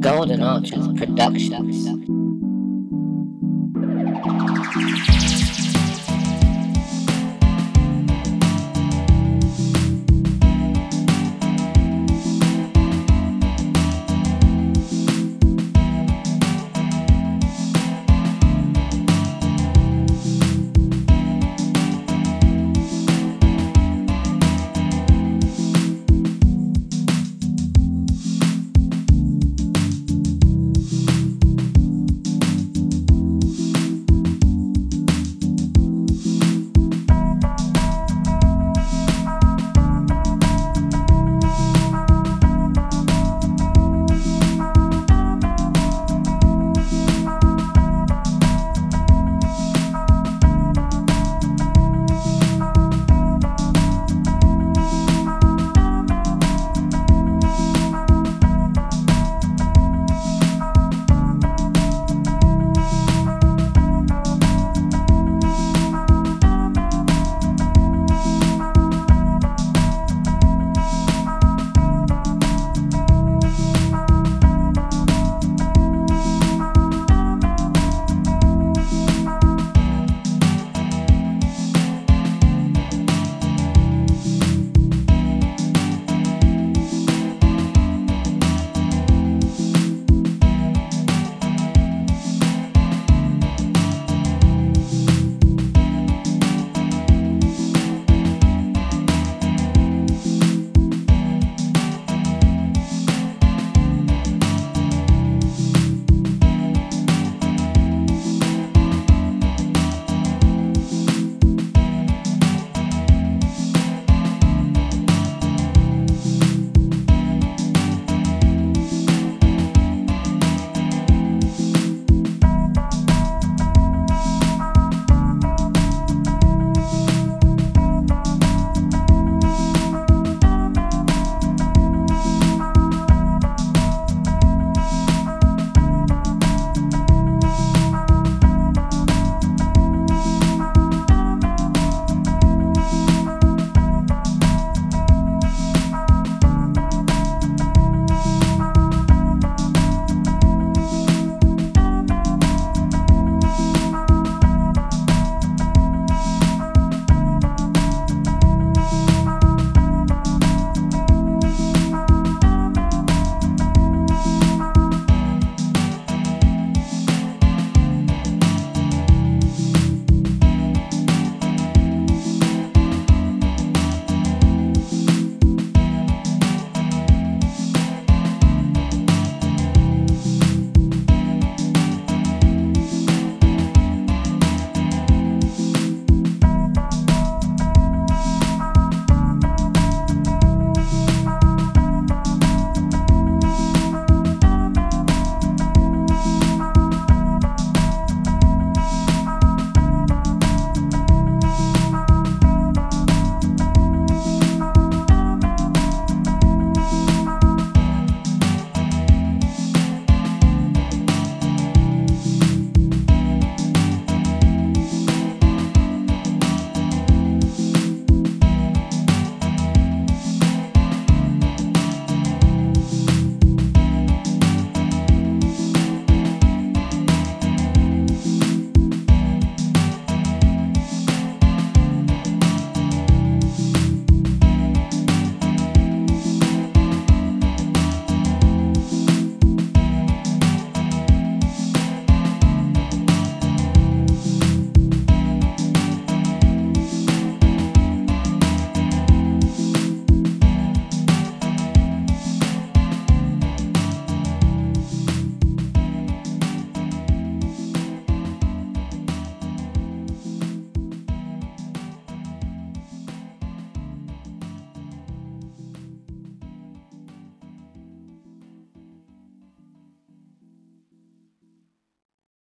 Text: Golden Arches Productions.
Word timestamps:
Golden 0.00 0.42
Arches 0.42 0.88
Productions. 0.96 2.19